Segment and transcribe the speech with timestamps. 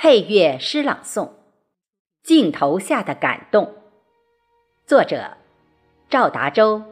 [0.00, 1.30] 配乐诗朗诵，
[2.22, 3.74] 镜头下的感动。
[4.86, 5.36] 作者：
[6.08, 6.84] 赵达洲，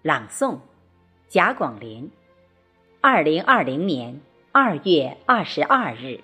[0.00, 0.60] 朗诵：
[1.28, 2.10] 贾广林。
[3.02, 4.22] 二零二零年
[4.52, 6.20] 二月二十二日。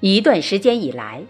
[0.00, 1.22] 一段时间以来，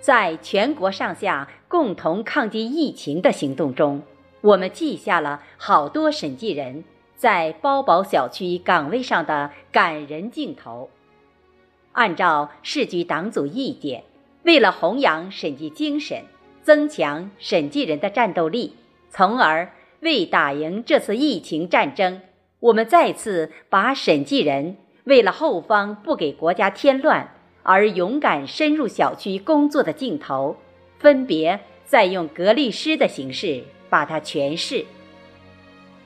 [0.00, 4.02] 在全国上下共同抗击疫情的行动中，
[4.40, 6.82] 我们记下了好多审计人。
[7.22, 10.90] 在包宝小区岗位上的感人镜头。
[11.92, 14.02] 按照市局党组意见，
[14.42, 16.24] 为了弘扬审计精神，
[16.64, 18.74] 增强审计人的战斗力，
[19.08, 22.22] 从而为打赢这次疫情战争，
[22.58, 30.56] 我们再次把审计人为了后方不给国家添乱而勇敢深入小区工作的镜头，
[30.98, 34.84] 分别再用格律诗的形式把它诠释，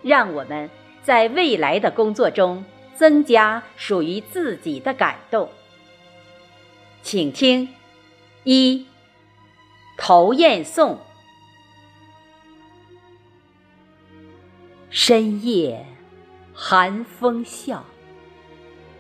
[0.03, 0.69] 让我们。
[1.07, 2.65] 在未来的工作中，
[2.97, 5.49] 增加属于自己的感动。
[7.01, 7.69] 请听
[8.43, 8.79] 一
[9.97, 10.95] 《投雁颂》：
[14.91, 15.87] 深夜
[16.53, 17.83] 寒风啸，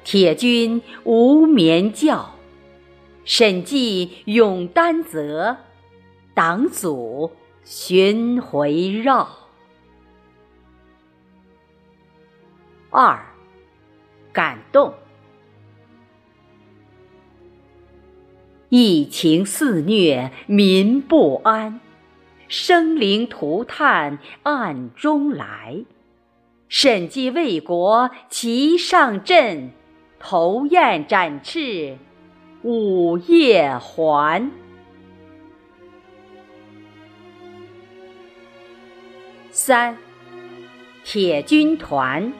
[0.04, 2.36] 铁军无眠觉，
[3.24, 5.56] 审计勇担责，
[6.34, 7.32] 党组
[7.64, 9.45] 巡回绕。
[12.98, 13.26] 二，
[14.32, 14.94] 感动。
[18.70, 21.78] 疫情肆虐，民不安，
[22.48, 25.84] 生灵涂炭暗中来。
[26.68, 29.72] 审计为国齐上阵，
[30.18, 31.98] 投雁展翅
[32.62, 34.50] 午夜还。
[39.50, 39.98] 三，
[41.04, 42.32] 铁军团。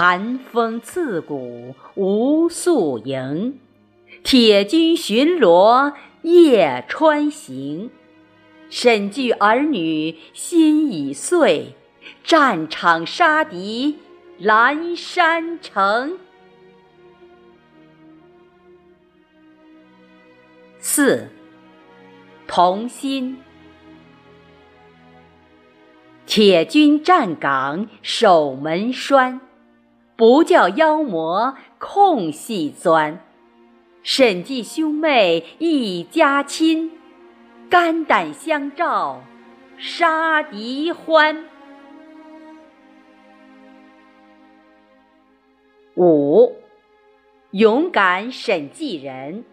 [0.00, 3.58] 寒风刺骨无宿营，
[4.22, 7.90] 铁军巡逻夜穿行。
[8.70, 11.74] 审计儿女心已碎，
[12.22, 13.98] 战场杀敌
[14.40, 16.16] 阑珊城。
[20.78, 21.26] 四，
[22.46, 23.36] 同心。
[26.24, 29.40] 铁军站岗守门栓。
[30.18, 33.20] 不叫妖魔空隙钻，
[34.02, 36.90] 审计兄妹一家亲，
[37.70, 39.22] 肝胆相照
[39.76, 41.44] 杀敌欢。
[45.94, 46.56] 五，
[47.52, 49.44] 勇敢审计人，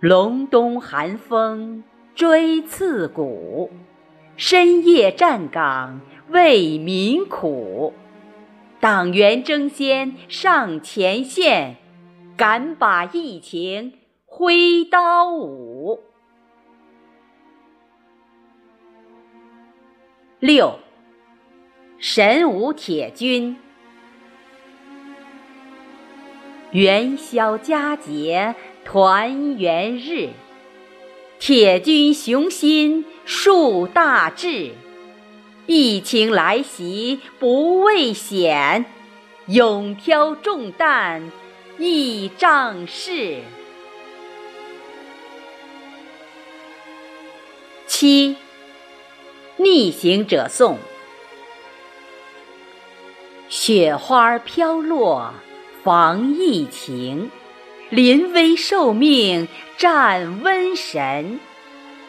[0.00, 3.70] 隆冬寒风锥刺骨，
[4.36, 6.00] 深夜站岗。
[6.28, 7.94] 为民苦，
[8.80, 11.76] 党员争先上前线，
[12.36, 13.92] 敢把疫情
[14.24, 16.00] 挥刀舞。
[20.40, 20.80] 六，
[21.98, 23.56] 神武铁军，
[26.72, 30.30] 元宵佳节团圆日，
[31.38, 34.72] 铁军雄心树大志。
[35.66, 38.86] 疫情来袭不畏险，
[39.46, 41.30] 勇挑重担
[41.78, 43.42] 忆仗势。
[47.86, 48.36] 七，
[49.56, 50.78] 逆行者颂：
[53.48, 55.34] 雪花飘落
[55.82, 57.30] 防疫情，
[57.90, 61.38] 临危受命战瘟神，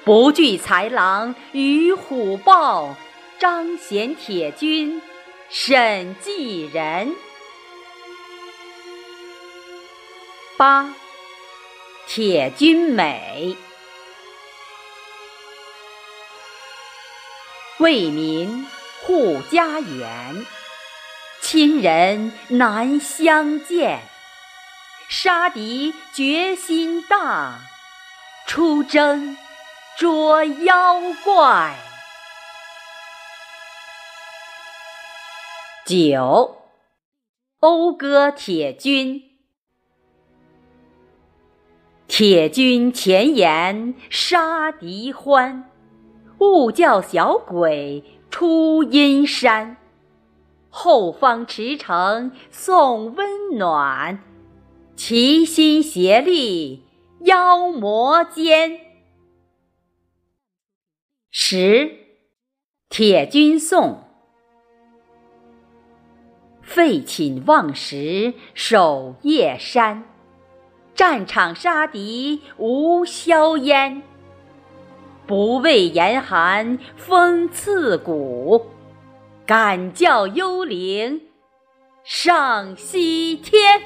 [0.03, 2.95] 不惧豺狼与虎豹。
[3.39, 4.99] 彰显铁军
[5.47, 7.13] 审计人。
[10.57, 10.91] 八，
[12.07, 13.55] 铁军美，
[17.77, 18.65] 为民
[19.03, 20.45] 护家园，
[21.41, 24.00] 亲人难相见，
[25.09, 27.62] 杀敌决心大，
[28.45, 29.38] 出征
[29.98, 31.74] 捉妖怪。
[35.86, 36.57] 九，
[37.62, 39.24] 讴歌铁军。
[42.09, 45.69] 铁军前沿杀敌欢，
[46.39, 49.77] 勿叫小鬼出阴山。
[50.69, 54.21] 后方驰骋送温暖，
[54.97, 56.81] 齐心协力
[57.21, 58.79] 妖魔歼。
[61.29, 61.95] 十，
[62.89, 64.03] 铁军颂。
[66.63, 70.03] 废寝忘食守夜山，
[70.95, 74.01] 战场杀敌无硝烟。
[75.27, 78.65] 不畏严寒风刺骨，
[79.45, 81.21] 敢教幽灵
[82.03, 83.83] 上西天。